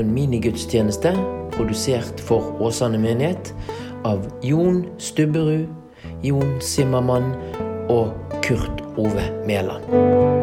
en 0.00 0.12
minigudstjeneste 0.14 1.14
produsert 1.54 2.20
for 2.24 2.56
Åsane 2.62 2.98
menighet 3.00 3.52
av 4.08 4.24
Jon 4.42 4.84
Stubberud, 4.98 5.68
Jon 6.24 6.56
Simmermann 6.64 7.34
og 7.92 8.14
Kurt 8.44 8.84
Ove 8.96 9.30
Mæland. 9.46 10.39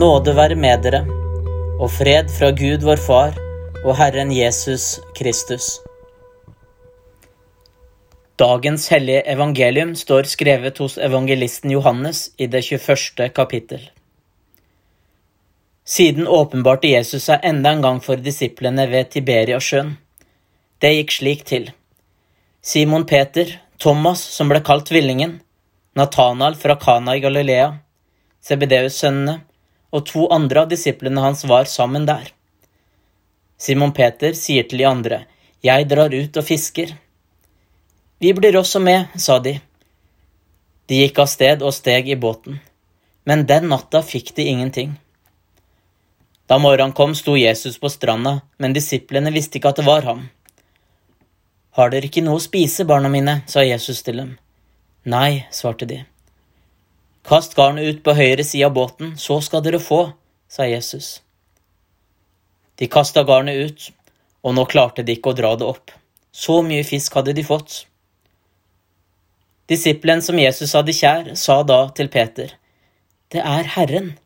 Nåde 0.00 0.32
være 0.32 0.56
med 0.56 0.80
dere, 0.80 0.98
og 1.76 1.90
fred 1.92 2.30
fra 2.32 2.48
Gud 2.56 2.86
vår 2.86 3.00
Far 3.04 3.34
og 3.82 3.90
Herren 3.98 4.30
Jesus 4.32 4.94
Kristus. 5.18 5.66
Dagens 8.40 8.86
hellige 8.88 9.26
evangelium 9.28 9.92
står 9.94 10.30
skrevet 10.30 10.80
hos 10.80 10.96
evangelisten 10.96 11.74
Johannes 11.74 12.30
i 12.38 12.46
det 12.46 12.62
21. 12.64 13.28
kapittel. 13.36 13.82
Siden 15.84 16.24
åpenbarte 16.24 16.94
Jesus 16.94 17.28
seg 17.28 17.44
enda 17.44 17.74
en 17.76 17.84
gang 17.84 18.00
for 18.00 18.24
disiplene 18.24 18.88
ved 18.88 19.12
Tiberiasjøen. 19.12 19.92
Det 20.80 20.94
gikk 20.96 21.14
slik 21.18 21.44
til. 21.52 21.68
Simon 22.62 23.04
Peter, 23.04 23.52
Thomas 23.76 24.24
som 24.38 24.48
ble 24.48 24.64
kalt 24.64 24.88
Tvillingen, 24.88 25.42
Natanael 25.92 26.56
fra 26.56 26.80
Kana 26.80 27.20
i 27.20 27.24
Galilea, 27.28 27.74
Sebedeus-sønnene, 28.40 29.42
og 29.90 30.06
to 30.06 30.26
andre 30.30 30.64
av 30.64 30.70
disiplene 30.70 31.22
hans 31.24 31.44
var 31.48 31.68
sammen 31.70 32.06
der. 32.08 32.30
Simon 33.60 33.92
Peter 33.92 34.32
sier 34.38 34.68
til 34.68 34.82
de 34.82 34.88
andre, 34.88 35.24
Jeg 35.62 35.88
drar 35.88 36.08
ut 36.08 36.36
og 36.36 36.44
fisker. 36.44 36.94
Vi 38.18 38.32
blir 38.32 38.56
også 38.56 38.80
med, 38.80 39.12
sa 39.20 39.38
de. 39.38 39.58
De 40.88 41.02
gikk 41.02 41.18
av 41.20 41.28
sted 41.28 41.62
og 41.62 41.74
steg 41.76 42.08
i 42.08 42.16
båten, 42.16 42.60
men 43.28 43.44
den 43.46 43.68
natta 43.68 44.00
fikk 44.02 44.32
de 44.36 44.46
ingenting. 44.48 44.94
Da 46.48 46.58
morgenen 46.58 46.96
kom, 46.96 47.14
sto 47.14 47.36
Jesus 47.36 47.76
på 47.78 47.88
stranda, 47.92 48.40
men 48.58 48.72
disiplene 48.72 49.30
visste 49.30 49.60
ikke 49.60 49.70
at 49.70 49.82
det 49.82 49.86
var 49.86 50.08
ham. 50.08 50.24
Har 51.78 51.92
dere 51.92 52.08
ikke 52.08 52.24
noe 52.26 52.40
å 52.40 52.42
spise, 52.42 52.88
barna 52.88 53.12
mine? 53.12 53.42
sa 53.46 53.62
Jesus 53.62 54.02
til 54.02 54.18
dem. 54.18 54.32
Nei, 55.06 55.44
svarte 55.54 55.86
de. 55.86 56.00
Kast 57.30 57.52
garnet 57.54 57.86
ut 57.86 57.98
på 58.02 58.10
høyre 58.18 58.42
side 58.42 58.66
av 58.66 58.72
båten, 58.74 59.12
så 59.14 59.36
skal 59.38 59.62
dere 59.62 59.78
få, 59.78 60.00
sa 60.50 60.64
Jesus. 60.66 61.20
De 62.74 62.88
kasta 62.90 63.22
garnet 63.22 63.60
ut, 63.68 63.84
og 64.42 64.56
nå 64.56 64.64
klarte 64.72 65.04
de 65.06 65.14
ikke 65.14 65.30
å 65.30 65.36
dra 65.38 65.52
det 65.60 65.68
opp. 65.68 65.92
Så 66.34 66.56
mye 66.66 66.82
fisk 66.88 67.14
hadde 67.14 67.36
de 67.36 67.44
fått. 67.46 67.84
Disippelen 69.70 70.24
som 70.26 70.42
Jesus 70.42 70.74
hadde 70.74 70.96
kjær, 70.96 71.30
sa 71.38 71.60
da 71.62 71.84
til 71.94 72.10
Peter, 72.10 72.56
Det 73.30 73.38
er 73.38 73.70
Herren. 73.76 74.16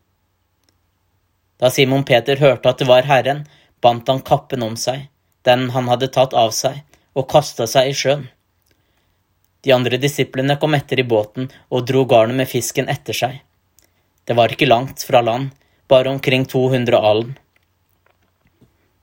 Da 1.61 1.69
Simon 1.69 2.07
Peter 2.09 2.41
hørte 2.41 2.73
at 2.73 2.79
det 2.81 2.89
var 2.89 3.05
Herren, 3.05 3.45
bandt 3.85 4.09
han 4.09 4.25
kappen 4.25 4.65
om 4.65 4.81
seg, 4.81 5.11
den 5.45 5.69
han 5.77 5.93
hadde 5.93 6.09
tatt 6.09 6.33
av 6.33 6.57
seg, 6.57 6.81
og 7.13 7.29
kasta 7.29 7.69
seg 7.69 7.91
i 7.91 7.93
sjøen. 7.93 8.31
De 9.65 9.73
andre 9.73 9.97
disiplene 9.97 10.59
kom 10.61 10.77
etter 10.77 11.01
i 11.01 11.07
båten 11.09 11.49
og 11.73 11.87
dro 11.89 12.05
garnet 12.09 12.37
med 12.37 12.51
fisken 12.51 12.91
etter 12.93 13.17
seg. 13.17 13.39
Det 14.29 14.37
var 14.37 14.53
ikke 14.53 14.69
langt 14.69 15.05
fra 15.09 15.23
land, 15.25 15.51
bare 15.89 16.11
omkring 16.13 16.45
200 16.49 17.01
alen. 17.01 17.31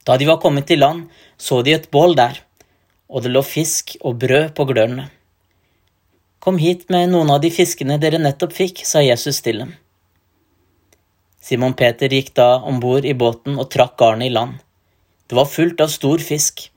Da 0.05 0.17
de 0.17 0.27
var 0.29 0.41
kommet 0.41 0.67
til 0.69 0.81
land, 0.81 1.07
så 1.38 1.61
de 1.66 1.73
et 1.73 1.89
bål 1.94 2.13
der, 2.17 2.38
og 3.09 3.25
det 3.25 3.33
lå 3.33 3.41
fisk 3.45 3.95
og 4.01 4.19
brød 4.22 4.53
på 4.57 4.66
glørne. 4.69 5.07
Kom 6.41 6.57
hit 6.57 6.88
med 6.93 7.09
noen 7.09 7.29
av 7.33 7.41
de 7.41 7.51
fiskene 7.53 7.99
dere 8.01 8.22
nettopp 8.22 8.53
fikk, 8.57 8.83
sa 8.85 9.01
Jesus 9.01 9.41
til 9.45 9.61
dem. 9.61 9.73
Simon 11.41 11.73
Peter 11.78 12.09
gikk 12.09 12.33
da 12.38 12.61
om 12.69 12.78
bord 12.81 13.05
i 13.05 13.17
båten 13.17 13.57
og 13.61 13.69
trakk 13.73 13.97
garnet 14.01 14.29
i 14.29 14.33
land. 14.33 14.61
Det 15.25 15.38
var 15.38 15.49
fullt 15.49 15.81
av 15.81 15.89
stor 15.93 16.22
fisk, 16.22 16.67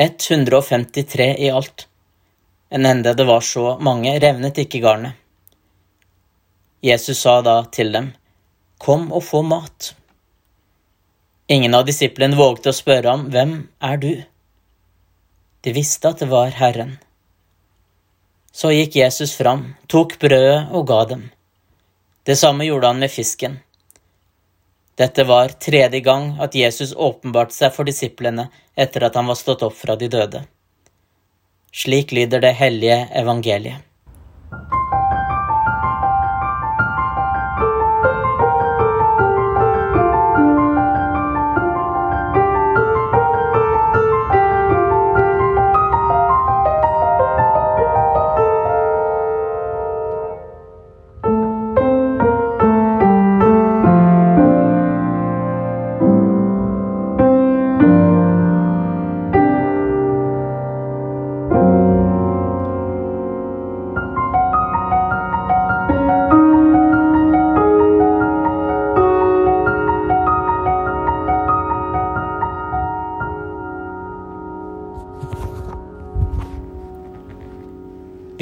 153 0.00 1.28
i 1.44 1.48
alt 1.52 1.86
enn 2.72 2.86
enda 2.88 3.12
det 3.14 3.26
var 3.28 3.44
så 3.44 3.76
mange, 3.80 4.14
revnet 4.20 4.58
ikke 4.64 4.80
garnet. 4.80 5.18
Jesus 6.82 7.20
sa 7.20 7.40
da 7.44 7.60
til 7.70 7.92
dem, 7.94 8.12
Kom 8.82 9.12
og 9.12 9.22
få 9.22 9.42
mat. 9.46 9.92
Ingen 11.46 11.76
av 11.78 11.84
disiplene 11.86 12.38
vågte 12.38 12.72
å 12.72 12.74
spørre 12.74 13.12
ham, 13.12 13.28
Hvem 13.30 13.52
er 13.78 14.00
du? 14.02 14.12
De 15.62 15.74
visste 15.76 16.10
at 16.10 16.24
det 16.24 16.30
var 16.32 16.56
Herren. 16.58 16.96
Så 18.52 18.72
gikk 18.72 18.96
Jesus 18.98 19.36
fram, 19.38 19.76
tok 19.86 20.16
brødet 20.18 20.72
og 20.72 20.88
ga 20.88 21.04
dem. 21.12 21.28
Det 22.26 22.34
samme 22.40 22.66
gjorde 22.66 22.90
han 22.90 23.04
med 23.04 23.12
fisken. 23.12 23.60
Dette 24.98 25.24
var 25.28 25.54
tredje 25.62 26.00
gang 26.04 26.34
at 26.42 26.56
Jesus 26.58 26.92
åpenbarte 26.96 27.54
seg 27.54 27.72
for 27.76 27.88
disiplene 27.88 28.48
etter 28.74 29.06
at 29.06 29.16
han 29.16 29.30
var 29.30 29.38
stått 29.38 29.62
opp 29.66 29.78
fra 29.78 29.96
de 29.96 30.10
døde. 30.10 30.42
Slik 31.72 32.12
lyder 32.12 32.40
det 32.40 32.52
hellige 32.54 33.08
evangeliet. 33.16 33.80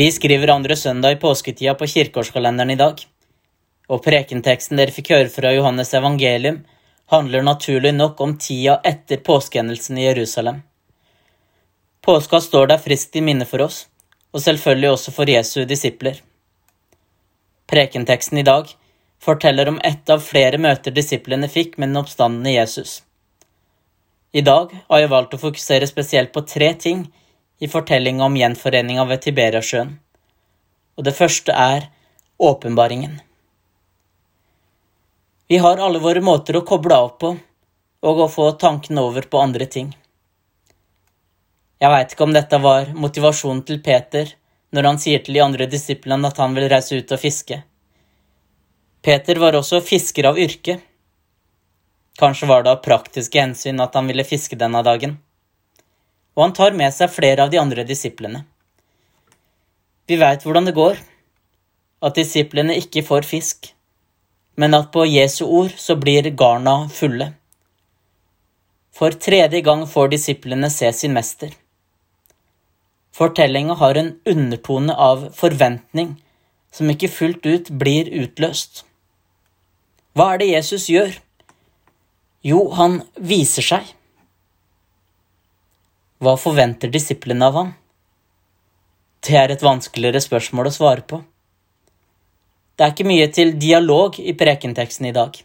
Vi 0.00 0.12
skriver 0.12 0.48
andre 0.48 0.76
søndag 0.76 1.12
i 1.12 1.16
påsketida 1.16 1.74
på 1.74 1.86
kirkeårskalenderen 1.86 2.70
i 2.70 2.76
dag, 2.80 3.02
og 3.92 3.98
prekenteksten 4.00 4.78
dere 4.80 4.94
fikk 4.96 5.10
høre 5.12 5.28
fra 5.28 5.50
Johannes 5.52 5.92
evangelium, 5.98 6.62
handler 7.12 7.44
naturlig 7.44 7.92
nok 7.92 8.22
om 8.24 8.32
tida 8.40 8.78
etter 8.92 9.20
påskehendelsen 9.26 9.98
i 10.00 10.06
Jerusalem. 10.06 10.62
Påska 12.00 12.40
står 12.40 12.72
der 12.72 12.80
friskt 12.80 13.20
i 13.20 13.24
minne 13.26 13.44
for 13.44 13.66
oss, 13.66 13.82
og 14.32 14.40
selvfølgelig 14.40 14.90
også 14.94 15.14
for 15.18 15.34
Jesu 15.34 15.66
disipler. 15.68 16.24
Prekenteksten 17.68 18.40
i 18.40 18.48
dag 18.48 18.72
forteller 19.20 19.68
om 19.68 19.80
ett 19.84 20.08
av 20.08 20.24
flere 20.24 20.56
møter 20.56 20.96
disiplene 20.96 21.52
fikk 21.60 21.76
med 21.76 21.90
den 21.92 22.00
oppstandende 22.00 22.56
Jesus. 22.56 23.02
I 24.32 24.40
dag 24.48 24.72
har 24.80 25.04
jeg 25.04 25.12
valgt 25.12 25.36
å 25.36 25.44
fokusere 25.44 25.92
spesielt 25.92 26.32
på 26.32 26.48
tre 26.48 26.72
ting 26.88 27.10
i 27.60 27.68
fortellinga 27.68 28.24
om 28.24 28.36
gjenforeninga 28.36 29.04
ved 29.04 29.20
Tiberiasjøen, 29.24 29.92
og 30.96 31.04
det 31.04 31.12
første 31.16 31.52
er 31.52 31.90
åpenbaringen. 32.40 33.18
Vi 35.50 35.58
har 35.60 35.82
alle 35.82 36.00
våre 36.00 36.22
måter 36.24 36.56
å 36.56 36.64
koble 36.64 36.96
av 36.96 37.10
på 37.20 37.34
og 38.08 38.22
å 38.24 38.28
få 38.32 38.46
tankene 38.56 39.04
over 39.04 39.28
på 39.28 39.42
andre 39.44 39.66
ting. 39.68 39.92
Jeg 41.80 41.92
veit 41.92 42.12
ikke 42.14 42.24
om 42.24 42.32
dette 42.36 42.60
var 42.64 42.92
motivasjonen 42.96 43.64
til 43.68 43.80
Peter 43.84 44.32
når 44.72 44.88
han 44.88 45.00
sier 45.02 45.20
til 45.24 45.36
de 45.36 45.44
andre 45.44 45.66
disiplene 45.68 46.28
at 46.28 46.40
han 46.40 46.56
vil 46.56 46.68
reise 46.70 46.96
ut 46.96 47.12
og 47.12 47.20
fiske. 47.20 47.62
Peter 49.04 49.40
var 49.40 49.56
også 49.58 49.80
fisker 49.84 50.28
av 50.30 50.38
yrke. 50.40 50.78
Kanskje 52.20 52.48
var 52.48 52.64
det 52.64 52.72
av 52.72 52.84
praktiske 52.84 53.40
hensyn 53.40 53.80
at 53.84 53.96
han 53.96 54.08
ville 54.08 54.28
fiske 54.28 54.56
denne 54.60 54.84
dagen 54.86 55.18
og 56.40 56.46
han 56.46 56.54
tar 56.56 56.72
med 56.72 56.94
seg 56.96 57.12
flere 57.12 57.44
av 57.44 57.50
de 57.52 57.58
andre 57.60 57.84
disiplene. 57.84 58.46
Vi 60.08 60.16
veit 60.16 60.46
hvordan 60.46 60.64
det 60.64 60.78
går. 60.78 60.96
at 62.00 62.16
disiplene 62.16 62.78
ikke 62.80 63.02
får 63.04 63.26
fisk, 63.28 63.74
men 64.56 64.72
at 64.72 64.86
på 64.92 65.02
Jesu 65.04 65.42
ord 65.44 65.74
så 65.76 65.98
blir 66.00 66.30
garna 66.32 66.88
fulle. 66.88 67.26
For 68.96 69.12
tredje 69.12 69.60
gang 69.60 69.84
får 69.84 70.08
disiplene 70.14 70.70
se 70.72 70.88
sin 70.96 71.12
mester. 71.12 71.52
Fortellinga 73.12 73.76
har 73.82 74.00
en 74.00 74.14
undertone 74.24 74.96
av 74.96 75.28
forventning 75.36 76.14
som 76.72 76.88
ikke 76.88 77.12
fullt 77.12 77.44
ut 77.44 77.70
blir 77.82 78.08
utløst. 78.22 78.86
Hva 80.16 80.32
er 80.32 80.40
det 80.40 80.52
Jesus 80.54 80.88
gjør? 80.88 81.12
Jo, 82.40 82.70
han 82.80 83.02
viser 83.20 83.66
seg. 83.66 83.92
Hva 86.20 86.34
forventer 86.36 86.90
disiplene 86.92 87.46
av 87.48 87.54
ham? 87.56 87.68
Det 89.24 89.36
er 89.40 89.52
et 89.52 89.62
vanskeligere 89.64 90.20
spørsmål 90.20 90.68
å 90.68 90.72
svare 90.74 91.04
på. 91.08 91.22
Det 92.76 92.84
er 92.84 92.92
ikke 92.92 93.08
mye 93.08 93.28
til 93.32 93.54
dialog 93.60 94.18
i 94.20 94.34
prekenteksten 94.36 95.08
i 95.08 95.14
dag. 95.16 95.38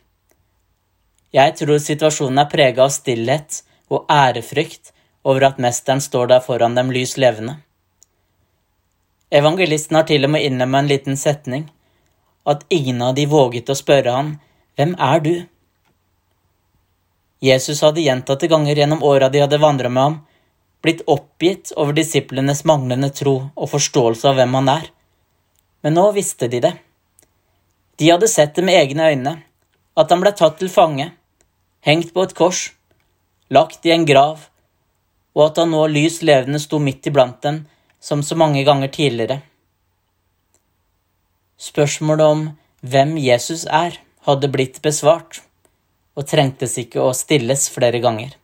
Jeg 1.35 1.55
tror 1.59 1.79
situasjonen 1.83 2.43
er 2.43 2.51
prega 2.51 2.83
av 2.83 2.91
stillhet 2.95 3.61
og 3.87 4.03
ærefrykt 4.11 4.91
over 5.23 5.47
at 5.47 5.63
mesteren 5.63 6.03
står 6.03 6.33
der 6.33 6.43
foran 6.43 6.75
dem 6.75 6.91
lys 6.95 7.15
levende. 7.23 7.57
Evangelisten 9.31 9.95
har 9.95 10.07
til 10.11 10.27
og 10.27 10.35
med 10.35 10.43
inne 10.43 10.67
en 10.67 10.91
liten 10.91 11.15
setning, 11.17 11.69
at 12.45 12.67
ingen 12.69 13.01
av 13.01 13.15
de 13.15 13.25
våget 13.25 13.71
å 13.71 13.79
spørre 13.79 14.11
ham, 14.11 14.35
Hvem 14.75 14.95
er 14.99 15.19
du? 15.23 15.35
Jesus 17.39 17.79
hadde 17.79 18.03
gjentatte 18.03 18.47
ganger 18.51 18.75
gjennom 18.75 19.03
åra 19.07 19.29
de 19.31 19.39
hadde 19.39 19.59
vandra 19.63 19.87
med 19.89 20.03
ham, 20.03 20.17
blitt 20.85 21.03
oppgitt 21.09 21.73
over 21.75 21.95
disiplenes 21.97 22.63
manglende 22.69 23.09
tro 23.13 23.35
og 23.49 23.71
forståelse 23.73 24.29
av 24.29 24.37
hvem 24.39 24.55
han 24.59 24.71
er. 24.77 24.89
Men 25.81 25.97
nå 25.97 26.05
visste 26.15 26.47
de 26.51 26.61
det. 26.63 26.73
De 27.97 28.11
hadde 28.11 28.29
sett 28.29 28.55
det 28.55 28.65
med 28.65 28.77
egne 28.77 29.09
øyne, 29.11 29.33
at 29.95 30.11
han 30.11 30.21
ble 30.23 30.31
tatt 30.35 30.59
til 30.59 30.71
fange, 30.71 31.11
hengt 31.85 32.11
på 32.13 32.25
et 32.25 32.35
kors, 32.37 32.67
lagt 33.49 33.85
i 33.87 33.93
en 33.95 34.05
grav, 34.07 34.49
og 35.35 35.43
at 35.49 35.61
han 35.61 35.71
nå 35.71 35.85
lys 35.91 36.21
levende 36.25 36.59
sto 36.63 36.79
midt 36.81 37.07
iblant 37.09 37.41
dem, 37.45 37.63
som 37.99 38.23
så 38.23 38.37
mange 38.37 38.63
ganger 38.67 38.91
tidligere. 38.91 39.41
Spørsmålet 41.57 42.25
om 42.25 42.47
hvem 42.85 43.15
Jesus 43.17 43.65
er, 43.65 43.97
hadde 44.27 44.51
blitt 44.51 44.81
besvart, 44.83 45.41
og 46.15 46.27
trengtes 46.27 46.77
ikke 46.81 47.03
å 47.03 47.13
stilles 47.15 47.69
flere 47.71 48.01
ganger. 48.03 48.35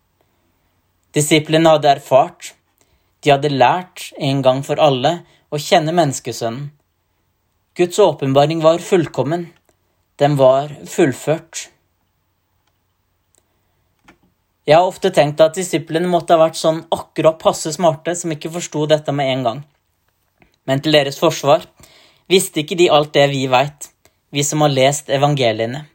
Disiplene 1.15 1.73
hadde 1.73 1.89
erfart, 1.91 2.53
de 3.21 3.33
hadde 3.33 3.51
lært 3.51 4.11
en 4.17 4.39
gang 4.45 4.61
for 4.63 4.79
alle 4.79 5.17
å 5.51 5.59
kjenne 5.59 5.91
menneskesønnen. 5.95 6.69
Guds 7.75 7.99
åpenbaring 8.03 8.61
var 8.63 8.79
fullkommen, 8.83 9.45
den 10.19 10.37
var 10.39 10.71
fullført. 10.87 11.67
Jeg 14.67 14.77
har 14.77 14.87
ofte 14.87 15.11
tenkt 15.11 15.41
at 15.43 15.55
disiplene 15.57 16.07
måtte 16.07 16.35
ha 16.35 16.45
vært 16.45 16.59
sånn 16.59 16.83
akkurat 16.93 17.39
passe 17.41 17.71
smarte 17.75 18.13
som 18.15 18.31
ikke 18.31 18.51
forsto 18.53 18.85
dette 18.91 19.15
med 19.15 19.31
en 19.35 19.47
gang. 19.47 19.63
Men 20.67 20.83
til 20.83 20.95
deres 20.95 21.19
forsvar 21.19 21.65
visste 22.31 22.61
ikke 22.61 22.77
de 22.79 22.91
alt 22.93 23.11
det 23.17 23.25
vi 23.31 23.47
veit, 23.51 23.89
vi 24.31 24.43
som 24.47 24.63
har 24.63 24.71
lest 24.71 25.09
evangeliene. 25.11 25.87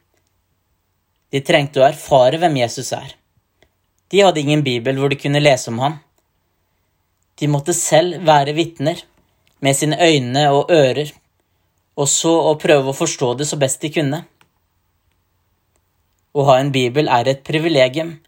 De 1.33 1.41
trengte 1.41 1.81
å 1.81 1.87
erfare 1.87 2.37
hvem 2.41 2.59
Jesus 2.61 2.91
er. 2.93 3.15
De 4.11 4.21
hadde 4.23 4.41
ingen 4.41 4.63
bibel 4.63 4.97
hvor 4.99 5.11
de 5.11 5.19
kunne 5.19 5.43
lese 5.43 5.71
om 5.71 5.79
ham. 5.83 5.97
De 7.37 7.49
måtte 7.51 7.75
selv 7.75 8.23
være 8.25 8.55
vitner, 8.57 9.03
med 9.59 9.73
sine 9.73 9.97
øyne 9.97 10.43
og 10.53 10.71
ører, 10.71 11.11
og 11.97 12.09
så 12.09 12.33
å 12.51 12.57
prøve 12.61 12.91
å 12.91 12.97
forstå 12.97 13.33
det 13.39 13.47
så 13.49 13.57
best 13.57 13.81
de 13.81 13.89
kunne. 13.93 14.23
Å 16.37 16.45
ha 16.49 16.59
en 16.61 16.73
bibel 16.73 17.09
er 17.09 17.29
et 17.29 17.41
privilegium, 17.45 18.19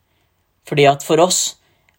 fordi 0.65 0.87
at 0.89 1.05
for 1.05 1.21
oss 1.21 1.41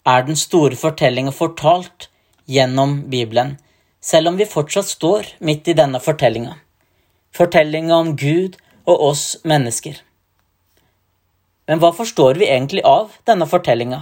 er 0.06 0.26
den 0.26 0.38
store 0.38 0.78
fortellinga 0.78 1.34
fortalt 1.34 2.08
gjennom 2.50 3.04
Bibelen, 3.10 3.54
selv 4.02 4.32
om 4.32 4.40
vi 4.40 4.48
fortsatt 4.50 4.90
står 4.90 5.36
midt 5.46 5.70
i 5.70 5.76
denne 5.78 6.02
fortellinga 6.02 6.58
fortellinga 7.36 7.96
om 7.96 8.16
Gud 8.16 8.56
og 8.86 9.02
oss 9.10 9.24
mennesker. 9.44 10.00
Men 11.70 11.78
hva 11.78 11.92
forstår 11.94 12.40
vi 12.40 12.48
egentlig 12.50 12.82
av 12.82 13.12
denne 13.30 13.46
fortellinga? 13.46 14.00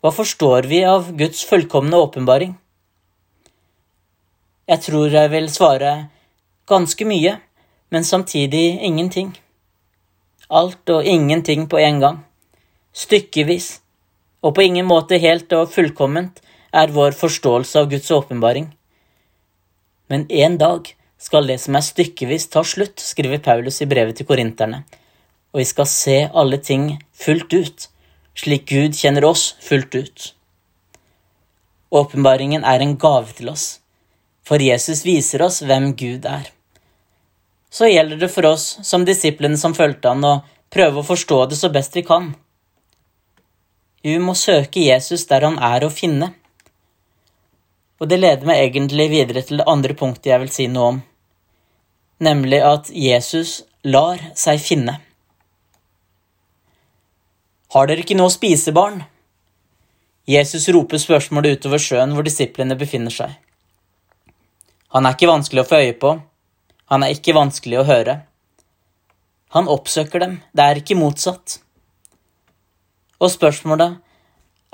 Hva 0.00 0.12
forstår 0.16 0.68
vi 0.70 0.78
av 0.88 1.10
Guds 1.18 1.42
fullkomne 1.44 1.98
åpenbaring? 2.00 2.54
Jeg 4.64 4.82
tror 4.86 5.12
jeg 5.12 5.30
vil 5.34 5.50
svare 5.52 5.92
ganske 6.64 7.04
mye, 7.04 7.36
men 7.92 8.08
samtidig 8.08 8.80
ingenting. 8.88 9.34
Alt 10.48 10.96
og 10.96 11.04
ingenting 11.04 11.68
på 11.68 11.76
en 11.84 12.00
gang. 12.00 12.18
Stykkevis. 12.96 13.68
Og 14.40 14.56
på 14.56 14.64
ingen 14.64 14.88
måte 14.88 15.20
helt 15.20 15.52
og 15.52 15.68
fullkomment 15.76 16.40
er 16.72 16.92
vår 16.96 17.12
forståelse 17.20 17.84
av 17.84 17.92
Guds 17.92 18.08
åpenbaring. 18.10 18.70
Men 20.08 20.24
en 20.30 20.56
dag 20.56 20.88
skal 21.20 21.52
det 21.52 21.60
som 21.60 21.76
er 21.76 21.84
stykkevis, 21.84 22.48
ta 22.48 22.64
slutt, 22.64 22.96
skriver 22.96 23.44
Paulus 23.44 23.82
i 23.84 23.90
brevet 23.90 24.16
til 24.16 24.28
korinterne, 24.28 24.86
og 25.56 25.62
vi 25.62 25.64
skal 25.64 25.86
se 25.88 26.16
alle 26.36 26.58
ting 26.60 26.98
fullt 27.16 27.54
ut, 27.56 27.84
slik 28.36 28.66
Gud 28.68 28.92
kjenner 28.92 29.24
oss 29.24 29.54
fullt 29.64 29.94
ut. 29.96 30.24
Åpenbaringen 31.96 32.60
er 32.60 32.84
en 32.84 32.92
gave 33.00 33.32
til 33.38 33.48
oss, 33.48 33.78
for 34.44 34.60
Jesus 34.60 35.00
viser 35.06 35.46
oss 35.46 35.62
hvem 35.64 35.94
Gud 35.96 36.28
er. 36.28 36.50
Så 37.72 37.88
gjelder 37.88 38.20
det 38.20 38.28
for 38.34 38.44
oss, 38.50 38.66
som 38.84 39.06
disiplene 39.08 39.56
som 39.56 39.72
fulgte 39.72 40.12
han, 40.12 40.28
å 40.28 40.44
prøve 40.68 41.00
å 41.00 41.08
forstå 41.08 41.40
det 41.48 41.56
så 41.56 41.72
best 41.72 41.96
vi 41.96 42.04
kan. 42.04 42.34
Vi 44.04 44.18
må 44.20 44.36
søke 44.36 44.84
Jesus 44.84 45.24
der 45.32 45.48
han 45.48 45.56
er 45.56 45.88
å 45.88 45.90
finne. 46.02 46.34
Og 47.96 48.12
det 48.12 48.20
leder 48.20 48.44
meg 48.44 48.60
egentlig 48.60 49.08
videre 49.08 49.40
til 49.40 49.64
det 49.64 49.70
andre 49.72 49.96
punktet 49.96 50.34
jeg 50.34 50.44
vil 50.44 50.52
si 50.52 50.68
noe 50.68 50.92
om, 50.92 51.02
nemlig 52.20 52.60
at 52.60 52.92
Jesus 52.92 53.62
lar 53.88 54.20
seg 54.36 54.60
finne. 54.60 55.00
Har 57.74 57.88
dere 57.88 58.04
ikke 58.04 58.16
noe 58.18 58.30
å 58.30 58.34
spise, 58.34 58.74
barn? 58.76 59.02
Jesus 60.26 60.68
roper 60.74 61.00
spørsmålet 61.02 61.58
utover 61.58 61.82
sjøen 61.82 62.14
hvor 62.14 62.26
disiplene 62.26 62.78
befinner 62.78 63.14
seg. 63.14 63.34
Han 64.94 65.06
er 65.06 65.16
ikke 65.16 65.30
vanskelig 65.30 65.62
å 65.62 65.68
få 65.68 65.80
øye 65.82 65.94
på, 66.00 66.12
han 66.90 67.02
er 67.02 67.14
ikke 67.14 67.34
vanskelig 67.36 67.80
å 67.80 67.86
høre. 67.86 68.18
Han 69.54 69.70
oppsøker 69.70 70.22
dem, 70.22 70.36
det 70.54 70.66
er 70.66 70.82
ikke 70.82 70.98
motsatt. 70.98 71.58
Og 73.22 73.32
spørsmålet 73.32 73.98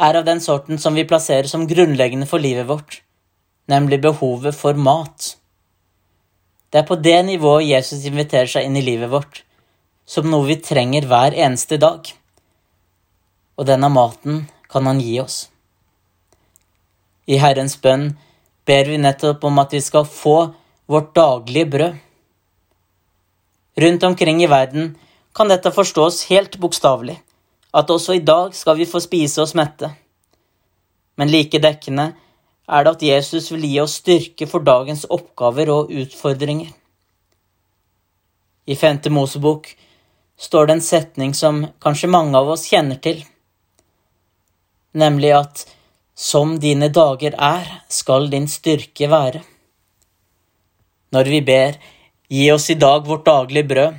er 0.03 0.19
av 0.19 0.27
den 0.27 0.41
sorten 0.45 0.81
som 0.83 0.97
vi 0.97 1.07
plasserer 1.09 1.49
som 1.49 1.69
grunnleggende 1.69 2.29
for 2.29 2.43
livet 2.43 2.69
vårt 2.69 3.03
nemlig 3.73 4.01
behovet 4.03 4.57
for 4.57 4.75
mat. 4.75 5.37
Det 6.73 6.83
er 6.83 6.89
på 6.89 6.97
det 6.97 7.19
nivået 7.27 7.69
Jesus 7.69 8.07
inviterer 8.09 8.49
seg 8.49 8.67
inn 8.67 8.79
i 8.81 8.85
livet 8.85 9.11
vårt, 9.13 9.43
som 10.09 10.29
noe 10.31 10.49
vi 10.49 10.59
trenger 10.61 11.07
hver 11.09 11.37
eneste 11.37 11.79
dag. 11.81 12.09
Og 13.59 13.69
denne 13.69 13.89
maten 13.93 14.47
kan 14.73 14.87
han 14.89 15.01
gi 15.03 15.19
oss. 15.21 15.49
I 17.29 17.39
Herrens 17.39 17.77
bønn 17.83 18.13
ber 18.67 18.89
vi 18.89 18.99
nettopp 18.99 19.45
om 19.45 19.61
at 19.63 19.75
vi 19.75 19.81
skal 19.85 20.09
få 20.09 20.37
vårt 20.91 21.15
daglige 21.15 21.69
brød. 21.75 21.95
Rundt 23.83 24.05
omkring 24.05 24.43
i 24.43 24.51
verden 24.51 24.97
kan 25.35 25.49
dette 25.49 25.73
forstås 25.73 26.25
helt 26.29 26.59
bokstavelig, 26.61 27.17
at 27.73 27.91
også 27.91 28.19
i 28.19 28.25
dag 28.25 28.55
skal 28.55 28.77
vi 28.77 28.89
få 28.89 29.01
spise 29.01 29.41
oss 29.43 29.55
mette. 29.57 29.89
Men 31.17 31.31
like 31.33 31.61
dekkende 31.63 32.13
er 32.69 32.85
det 32.85 32.93
at 32.97 33.03
Jesus 33.03 33.51
vil 33.53 33.65
gi 33.65 33.81
oss 33.81 33.99
styrke 34.01 34.47
for 34.49 34.65
dagens 34.65 35.07
oppgaver 35.09 35.71
og 35.73 35.93
utfordringer. 36.03 36.71
I 38.67 38.77
Femte 38.79 39.11
Mosebok 39.11 39.73
står 40.39 40.67
det 40.67 40.77
en 40.77 40.85
setning 40.85 41.35
som 41.35 41.65
kanskje 41.83 42.11
mange 42.11 42.39
av 42.39 42.53
oss 42.55 42.69
kjenner 42.71 43.01
til, 43.03 43.23
nemlig 44.95 45.33
at 45.37 45.65
som 46.15 46.59
dine 46.61 46.89
dager 46.93 47.37
er, 47.39 47.69
skal 47.89 48.29
din 48.31 48.49
styrke 48.49 49.09
være. 49.11 49.43
Når 51.13 51.31
vi 51.33 51.41
ber 51.45 51.81
Gi 52.33 52.47
oss 52.49 52.71
i 52.73 52.79
dag 52.81 53.05
vårt 53.05 53.27
daglige 53.27 53.69
brød, 53.69 53.97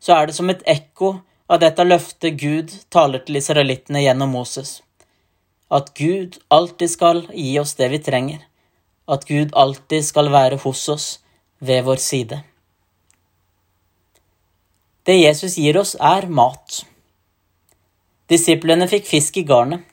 så 0.00 0.14
er 0.14 0.26
det 0.26 0.34
som 0.38 0.48
et 0.48 0.62
ekko 0.64 1.18
av 1.52 1.60
dette 1.60 1.84
løftet 1.84 2.38
Gud 2.40 2.72
taler 2.88 3.20
til 3.20 3.36
israelittene 3.36 4.00
gjennom 4.00 4.32
Moses 4.32 4.78
at 5.70 5.92
Gud 5.94 6.38
alltid 6.48 6.90
skal 6.90 7.26
gi 7.34 7.58
oss 7.60 7.74
det 7.76 7.90
vi 7.92 8.00
trenger, 8.00 8.40
at 9.08 9.26
Gud 9.28 9.52
alltid 9.52 10.04
skal 10.04 10.30
være 10.32 10.60
hos 10.64 10.88
oss 10.88 11.08
ved 11.58 11.84
vår 11.84 12.00
side. 12.00 12.40
Det 15.04 15.16
Jesus 15.16 15.56
gir 15.56 15.78
oss, 15.80 15.94
er 16.00 16.28
mat. 16.28 16.82
Disiplene 18.28 18.88
fikk 18.88 19.08
fisk 19.08 19.38
i 19.40 19.44
garnet, 19.48 19.84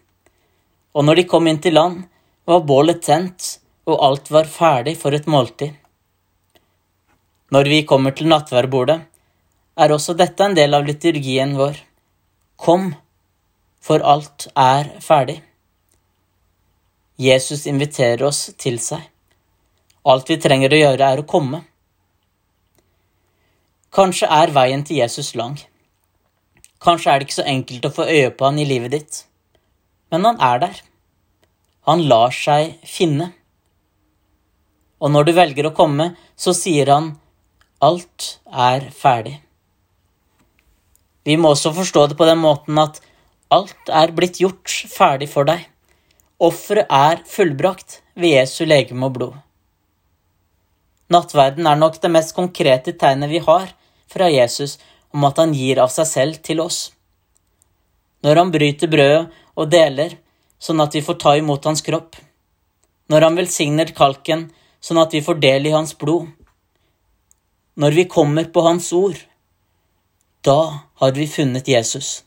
og 0.96 1.04
når 1.04 1.20
de 1.20 1.28
kom 1.28 1.48
inn 1.52 1.60
til 1.60 1.76
land, 1.76 2.06
var 2.48 2.64
bålet 2.64 3.02
tent, 3.04 3.58
og 3.86 4.00
alt 4.08 4.32
var 4.32 4.48
ferdig 4.50 4.96
for 4.98 5.14
et 5.14 5.28
måltid. 5.28 5.74
Når 7.52 7.70
vi 7.70 7.82
kommer 7.86 8.16
til 8.16 8.30
nattverdbordet, 8.32 9.02
er 9.76 9.92
også 9.92 10.16
dette 10.18 10.46
en 10.46 10.56
del 10.56 10.74
av 10.74 10.88
liturgien 10.88 11.52
vår. 11.60 11.76
Kom, 12.56 12.94
for 13.84 14.02
alt 14.02 14.48
er 14.56 14.90
ferdig. 15.04 15.42
Jesus 17.22 17.68
inviterer 17.68 18.24
oss 18.28 18.48
til 18.58 18.80
seg. 18.80 19.04
Alt 20.06 20.32
vi 20.32 20.40
trenger 20.42 20.74
å 20.74 20.80
gjøre, 20.80 21.12
er 21.12 21.22
å 21.22 21.28
komme. 21.28 21.62
Kanskje 23.96 24.32
er 24.32 24.52
veien 24.56 24.84
til 24.88 25.04
Jesus 25.04 25.36
lang. 25.36 25.60
Kanskje 26.84 27.12
er 27.12 27.20
det 27.20 27.28
ikke 27.28 27.42
så 27.42 27.48
enkelt 27.52 27.88
å 27.88 27.96
få 27.96 28.08
øye 28.10 28.32
på 28.32 28.48
han 28.48 28.60
i 28.60 28.68
livet 28.68 28.96
ditt. 28.96 29.24
Men 30.12 30.28
han 30.30 30.42
er 30.42 30.62
der. 30.64 30.82
Han 31.90 32.06
lar 32.10 32.34
seg 32.34 32.78
finne. 32.88 33.32
Og 35.02 35.12
når 35.14 35.28
du 35.28 35.34
velger 35.38 35.70
å 35.70 35.76
komme, 35.76 36.14
så 36.36 36.54
sier 36.56 36.90
han 36.94 37.14
alt 37.84 38.40
er 38.50 38.88
ferdig. 38.96 39.36
Vi 41.26 41.36
må 41.42 41.52
også 41.54 41.74
forstå 41.76 42.08
det 42.12 42.18
på 42.18 42.28
den 42.30 42.42
måten 42.42 42.78
at 42.82 43.02
alt 43.54 43.90
er 43.90 44.14
blitt 44.18 44.40
gjort 44.42 44.72
ferdig 44.90 45.30
for 45.32 45.48
deg. 45.50 45.64
Offeret 46.42 46.90
er 46.92 47.22
fullbrakt 47.30 48.02
ved 48.16 48.38
Jesu 48.38 48.66
legeme 48.66 49.08
og 49.08 49.18
blod. 49.18 49.36
Nattverden 51.14 51.68
er 51.70 51.78
nok 51.78 52.00
det 52.02 52.12
mest 52.12 52.34
konkrete 52.38 52.96
tegnet 52.98 53.30
vi 53.30 53.42
har 53.46 53.70
fra 54.12 54.30
Jesus 54.32 54.78
om 55.14 55.26
at 55.28 55.38
han 55.42 55.54
gir 55.54 55.80
av 55.82 55.92
seg 55.94 56.10
selv 56.10 56.42
til 56.46 56.62
oss. 56.64 56.80
Når 58.26 58.42
han 58.42 58.54
bryter 58.54 58.90
brødet 58.90 59.45
og 59.56 59.72
deler, 59.72 60.18
sånn 60.60 60.84
at 60.84 60.96
vi 60.96 61.04
får 61.06 61.20
ta 61.22 61.36
imot 61.40 61.66
hans 61.66 61.84
kropp. 61.86 62.18
Når 63.12 63.28
han 63.28 63.40
velsigner 63.40 63.94
kalken, 63.96 64.50
sånn 64.82 65.02
at 65.02 65.14
vi 65.14 65.24
får 65.26 65.40
del 65.42 65.70
i 65.70 65.74
hans 65.76 65.96
blod. 65.98 66.28
Når 67.76 67.98
vi 67.98 68.06
kommer 68.12 68.48
på 68.52 68.64
hans 68.66 68.92
ord, 68.94 69.18
da 70.46 70.60
har 71.02 71.16
vi 71.16 71.28
funnet 71.28 71.68
Jesus. 71.68 72.22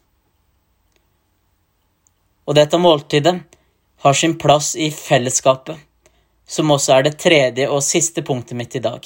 Og 2.48 2.56
dette 2.56 2.80
måltidet 2.80 3.36
har 4.04 4.14
sin 4.14 4.38
plass 4.38 4.74
i 4.76 4.90
fellesskapet, 4.94 5.76
som 6.46 6.70
også 6.70 6.94
er 6.96 7.08
det 7.08 7.18
tredje 7.20 7.68
og 7.68 7.84
siste 7.84 8.24
punktet 8.24 8.56
mitt 8.56 8.76
i 8.78 8.82
dag. 8.84 9.04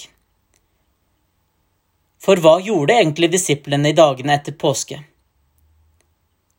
For 2.22 2.38
hva 2.38 2.58
gjorde 2.62 2.94
egentlig 3.00 3.32
disiplene 3.32 3.90
i 3.90 3.96
dagene 3.98 4.36
etter 4.38 4.54
påske? 4.54 5.00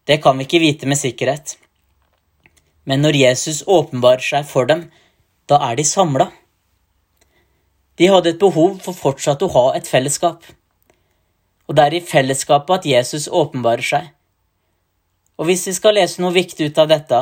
Det 0.07 0.19
kan 0.24 0.38
vi 0.38 0.48
ikke 0.48 0.62
vite 0.63 0.89
med 0.89 1.00
sikkerhet. 1.00 1.55
Men 2.83 3.03
når 3.03 3.15
Jesus 3.15 3.63
åpenbarer 3.67 4.24
seg 4.24 4.48
for 4.48 4.67
dem, 4.67 4.89
da 5.48 5.60
er 5.69 5.77
de 5.79 5.86
samla. 5.88 6.27
De 8.00 8.10
hadde 8.10 8.33
et 8.33 8.41
behov 8.41 8.79
for 8.83 8.98
fortsatt 8.98 9.43
å 9.45 9.51
ha 9.53 9.65
et 9.77 9.88
fellesskap. 9.88 10.43
Og 11.69 11.77
det 11.77 11.86
er 11.86 11.95
i 11.95 12.03
fellesskapet 12.03 12.81
at 12.81 12.89
Jesus 12.89 13.29
åpenbarer 13.31 13.88
seg. 13.88 14.10
Og 15.39 15.48
hvis 15.48 15.65
vi 15.69 15.75
skal 15.77 15.95
lese 15.98 16.22
noe 16.22 16.36
viktig 16.36 16.69
ut 16.69 16.81
av 16.81 16.91
dette, 16.91 17.22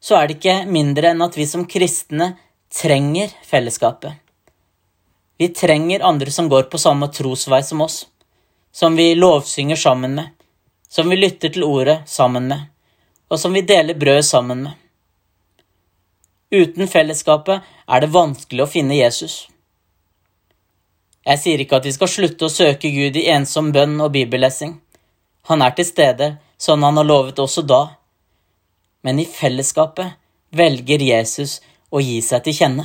så 0.00 0.16
er 0.18 0.28
det 0.28 0.38
ikke 0.38 0.64
mindre 0.68 1.12
enn 1.12 1.24
at 1.24 1.36
vi 1.36 1.46
som 1.48 1.66
kristne 1.68 2.34
trenger 2.74 3.32
fellesskapet. 3.46 4.16
Vi 5.38 5.50
trenger 5.54 6.04
andre 6.06 6.30
som 6.30 6.48
går 6.48 6.68
på 6.70 6.78
samme 6.78 7.10
trosvei 7.12 7.60
som 7.66 7.82
oss, 7.84 8.04
som 8.72 8.96
vi 8.96 9.12
lovsynger 9.18 9.78
sammen 9.78 10.14
med, 10.18 10.30
som 10.94 11.08
vi 11.10 11.16
lytter 11.16 11.50
til 11.50 11.64
ordet 11.66 11.96
sammen 12.06 12.46
med, 12.46 12.60
og 13.26 13.40
som 13.40 13.52
vi 13.56 13.64
deler 13.66 13.98
brød 13.98 14.22
sammen 14.22 14.60
med. 14.62 14.72
Uten 16.54 16.86
fellesskapet 16.86 17.64
er 17.90 18.02
det 18.04 18.12
vanskelig 18.14 18.62
å 18.62 18.70
finne 18.70 18.94
Jesus. 18.94 19.48
Jeg 21.26 21.40
sier 21.42 21.62
ikke 21.64 21.80
at 21.80 21.88
vi 21.88 21.94
skal 21.96 22.10
slutte 22.12 22.46
å 22.46 22.52
søke 22.52 22.92
Gud 22.94 23.16
i 23.18 23.24
ensom 23.32 23.72
bønn 23.74 23.96
og 24.04 24.12
bibellesing. 24.14 24.76
Han 25.50 25.64
er 25.66 25.74
til 25.74 25.88
stede, 25.88 26.28
sånn 26.62 26.84
han 26.86 27.00
har 27.00 27.08
lovet 27.08 27.42
også 27.42 27.64
da. 27.66 27.80
Men 29.02 29.18
i 29.18 29.24
fellesskapet 29.26 30.14
velger 30.54 31.02
Jesus 31.02 31.56
å 31.90 32.04
gi 32.04 32.20
seg 32.22 32.44
til 32.44 32.58
kjenne. 32.60 32.84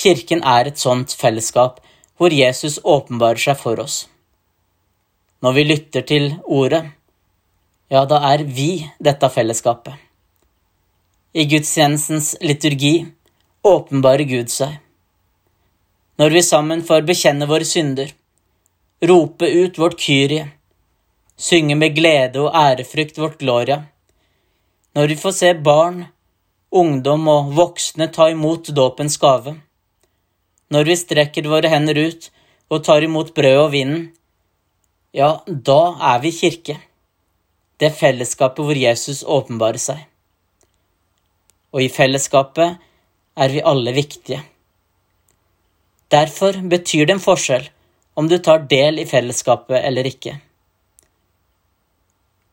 Kirken 0.00 0.40
er 0.46 0.70
et 0.70 0.80
sånt 0.80 1.12
fellesskap 1.12 1.82
hvor 2.16 2.32
Jesus 2.32 2.78
åpenbarer 2.84 3.44
seg 3.44 3.60
for 3.60 3.84
oss. 3.84 4.06
Når 5.40 5.54
vi 5.56 5.62
lytter 5.64 6.04
til 6.04 6.26
Ordet, 6.44 6.82
ja, 7.88 8.02
da 8.04 8.18
er 8.28 8.42
vi 8.44 8.84
dette 9.00 9.28
fellesskapet. 9.32 9.94
I 11.32 11.46
gudstjenestens 11.48 12.34
liturgi 12.44 13.06
åpenbarer 13.64 14.28
Gud 14.28 14.52
seg. 14.52 14.74
Når 16.20 16.36
vi 16.36 16.42
sammen 16.44 16.84
får 16.84 17.08
bekjenne 17.08 17.48
våre 17.48 17.64
synder, 17.64 18.12
rope 19.08 19.48
ut 19.48 19.80
vårt 19.80 19.96
Kyrie, 20.04 20.50
synge 21.40 21.78
med 21.80 21.96
glede 21.96 22.44
og 22.44 22.52
ærefrykt 22.52 23.16
vårt 23.16 23.40
Gloria, 23.40 23.80
når 24.92 25.08
vi 25.08 25.20
får 25.24 25.36
se 25.40 25.54
barn, 25.56 26.04
ungdom 26.70 27.28
og 27.32 27.52
voksne 27.56 28.12
ta 28.12 28.28
imot 28.28 28.74
dåpens 28.76 29.16
gave, 29.22 29.56
når 30.68 30.84
vi 30.84 31.00
strekker 31.00 31.48
våre 31.48 31.72
hender 31.72 31.96
ut 31.96 32.28
og 32.68 32.84
tar 32.84 33.08
imot 33.08 33.32
brødet 33.32 33.64
og 33.64 33.72
vinden, 33.72 34.10
ja, 35.12 35.42
da 35.46 35.80
er 36.12 36.20
vi 36.22 36.30
kirke, 36.34 36.76
det 37.80 37.90
fellesskapet 37.98 38.62
hvor 38.62 38.78
Jesus 38.78 39.24
åpenbarer 39.26 39.82
seg. 39.82 40.04
Og 41.74 41.82
i 41.82 41.90
fellesskapet 41.90 42.78
er 43.40 43.52
vi 43.54 43.62
alle 43.66 43.94
viktige. 43.96 44.42
Derfor 46.10 46.58
betyr 46.70 47.06
det 47.06 47.16
en 47.16 47.22
forskjell 47.22 47.68
om 48.18 48.28
du 48.28 48.36
tar 48.38 48.66
del 48.70 48.98
i 48.98 49.06
fellesskapet 49.06 49.78
eller 49.80 50.06
ikke. 50.06 50.36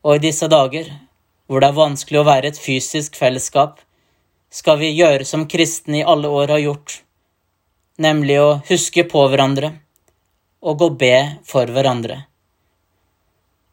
Og 0.06 0.16
i 0.16 0.24
disse 0.28 0.46
dager, 0.50 0.88
hvor 1.46 1.60
det 1.60 1.68
er 1.68 1.78
vanskelig 1.78 2.20
å 2.20 2.28
være 2.28 2.52
et 2.52 2.60
fysisk 2.60 3.18
fellesskap, 3.18 3.82
skal 4.50 4.78
vi 4.80 4.94
gjøre 4.94 5.26
som 5.28 5.46
kristne 5.50 6.00
i 6.00 6.06
alle 6.06 6.30
år 6.30 6.54
har 6.54 6.62
gjort, 6.62 7.02
nemlig 8.00 8.38
å 8.40 8.56
huske 8.70 9.04
på 9.10 9.26
hverandre 9.28 9.74
og 10.64 10.78
gå 10.80 10.88
be 11.02 11.14
for 11.46 11.70
hverandre. 11.70 12.22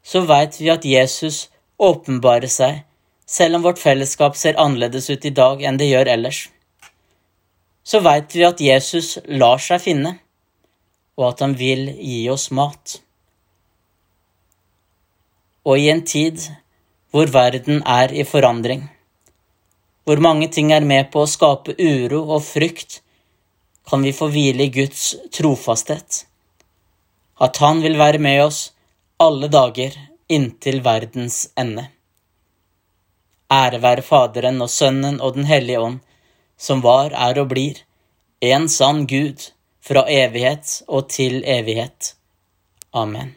Så 0.05 0.21
veit 0.29 0.59
vi 0.61 0.69
at 0.69 0.85
Jesus 0.85 1.47
åpenbarer 1.81 2.51
seg, 2.51 2.83
selv 3.25 3.57
om 3.57 3.65
vårt 3.65 3.81
fellesskap 3.81 4.37
ser 4.37 4.59
annerledes 4.61 5.09
ut 5.09 5.25
i 5.25 5.33
dag 5.33 5.63
enn 5.65 5.79
det 5.81 5.89
gjør 5.89 6.11
ellers. 6.13 6.43
Så 7.85 8.01
veit 8.05 8.35
vi 8.35 8.45
at 8.45 8.61
Jesus 8.61 9.15
lar 9.25 9.61
seg 9.61 9.81
finne, 9.81 10.15
og 11.17 11.31
at 11.31 11.41
han 11.41 11.55
vil 11.57 11.87
gi 11.97 12.21
oss 12.29 12.51
mat. 12.53 12.99
Og 15.65 15.81
i 15.81 15.89
en 15.89 16.03
tid 16.05 16.43
hvor 17.09 17.31
verden 17.33 17.81
er 17.87 18.13
i 18.13 18.25
forandring, 18.27 18.83
hvor 20.05 20.21
mange 20.21 20.51
ting 20.53 20.69
er 20.75 20.85
med 20.85 21.09
på 21.13 21.23
å 21.23 21.29
skape 21.29 21.73
uro 21.81 22.21
og 22.35 22.43
frykt, 22.45 22.99
kan 23.89 24.05
vi 24.05 24.13
få 24.13 24.29
hvile 24.33 24.65
i 24.65 24.73
Guds 24.73 25.15
trofasthet, 25.33 26.25
at 27.41 27.57
Han 27.57 27.81
vil 27.81 27.97
være 27.97 28.17
med 28.21 28.43
oss 28.43 28.74
alle 29.17 29.47
dager 29.47 29.95
inntil 30.27 30.81
verdens 30.81 31.51
ende. 31.55 31.87
Ære 33.53 33.79
være 33.81 34.03
Faderen 34.03 34.61
og 34.61 34.69
Sønnen 34.69 35.21
og 35.21 35.35
Den 35.37 35.45
hellige 35.45 35.79
ånd, 35.79 35.99
som 36.57 36.81
var, 36.83 37.13
er 37.13 37.39
og 37.39 37.49
blir, 37.53 37.79
en 38.41 38.67
sann 38.69 39.05
Gud, 39.07 39.51
fra 39.79 40.03
evighet 40.09 40.81
og 40.87 41.09
til 41.09 41.43
evighet. 41.45 42.15
Amen. 42.93 43.35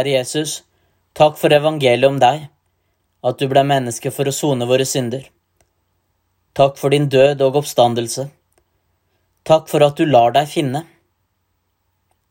Kjære 0.00 0.16
Jesus, 0.16 0.52
takk 1.12 1.34
for 1.36 1.52
evangeliet 1.52 2.08
om 2.08 2.16
deg, 2.16 2.46
at 3.20 3.36
du 3.36 3.50
ble 3.52 3.60
menneske 3.68 4.08
for 4.08 4.30
å 4.30 4.32
sone 4.32 4.64
våre 4.64 4.86
synder. 4.88 5.26
Takk 6.56 6.80
for 6.80 6.94
din 6.94 7.08
død 7.12 7.42
og 7.44 7.58
oppstandelse. 7.60 8.24
Takk 9.44 9.68
for 9.68 9.84
at 9.84 10.00
du 10.00 10.06
lar 10.08 10.32
deg 10.32 10.48
finne. 10.48 10.86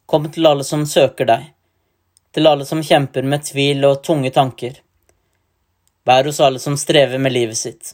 Kom 0.10 0.26
til 0.34 0.50
alle 0.50 0.66
som 0.66 0.88
søker 0.90 1.30
deg, 1.30 1.46
til 2.34 2.50
alle 2.50 2.66
som 2.66 2.82
kjemper 2.82 3.30
med 3.30 3.46
tvil 3.52 3.86
og 3.86 4.02
tunge 4.02 4.34
tanker. 4.34 4.82
Vær 6.10 6.26
hos 6.26 6.42
alle 6.42 6.66
som 6.66 6.74
strever 6.74 7.22
med 7.22 7.38
livet 7.38 7.62
sitt. 7.62 7.94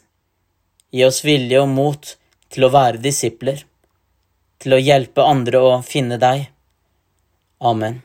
Gi 0.95 1.03
oss 1.03 1.19
vilje 1.27 1.59
og 1.59 1.67
mot 1.75 2.15
til 2.47 2.63
å 2.63 2.71
være 2.79 3.03
disipler, 3.03 3.67
til 4.55 4.79
å 4.79 4.83
hjelpe 4.87 5.31
andre 5.35 5.67
å 5.67 5.77
finne 5.83 6.15
deg. 6.15 6.47
Amen. 7.59 8.04